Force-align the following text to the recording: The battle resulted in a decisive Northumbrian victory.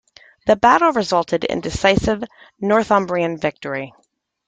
The 0.47 0.55
battle 0.55 0.91
resulted 0.93 1.43
in 1.43 1.59
a 1.59 1.61
decisive 1.61 2.23
Northumbrian 2.59 3.37
victory. 3.37 3.93